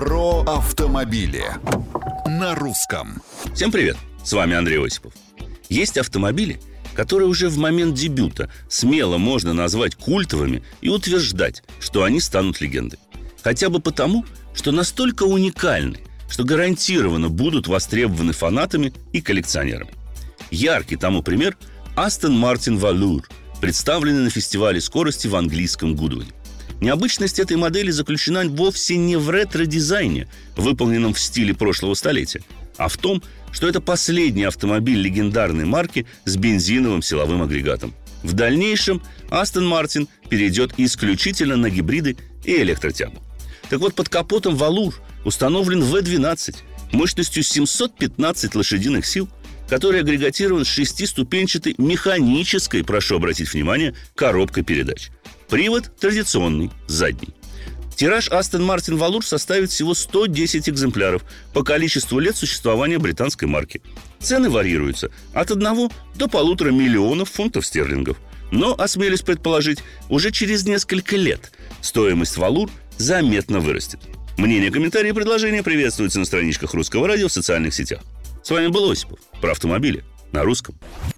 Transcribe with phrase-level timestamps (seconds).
[0.00, 1.44] Про автомобили
[2.26, 3.20] на русском.
[3.54, 3.98] Всем привет!
[4.24, 5.12] С вами Андрей Осипов.
[5.68, 6.58] Есть автомобили,
[6.94, 12.98] которые уже в момент дебюта смело можно назвать культовыми и утверждать, что они станут легендой.
[13.42, 14.24] Хотя бы потому,
[14.54, 15.98] что настолько уникальны,
[16.30, 19.92] что гарантированно будут востребованы фанатами и коллекционерами.
[20.50, 21.58] Яркий тому пример–
[21.94, 23.24] Aston Martin Valour,
[23.60, 26.32] представленный на фестивале скорости в английском Гудвуде.
[26.80, 32.42] Необычность этой модели заключена вовсе не в ретро-дизайне, выполненном в стиле прошлого столетия,
[32.76, 37.94] а в том, что это последний автомобиль легендарной марки с бензиновым силовым агрегатом.
[38.22, 43.22] В дальнейшем Aston Martin перейдет исключительно на гибриды и электротягу.
[43.68, 44.94] Так вот, под капотом Валур
[45.24, 46.56] установлен V12
[46.92, 49.28] мощностью 715 лошадиных сил,
[49.68, 55.10] который агрегатирован шестиступенчатой механической, прошу обратить внимание, коробкой передач–
[55.50, 57.34] Привод традиционный, задний.
[57.96, 63.82] Тираж Aston Martin Valour составит всего 110 экземпляров по количеству лет существования британской марки.
[64.20, 68.16] Цены варьируются от 1 до полутора миллионов фунтов стерлингов.
[68.52, 73.98] Но, осмелюсь предположить, уже через несколько лет стоимость Валур заметно вырастет.
[74.38, 78.02] Мнения, комментарии и предложения приветствуются на страничках Русского радио в социальных сетях.
[78.44, 80.78] С вами был Осипов про автомобили на русском.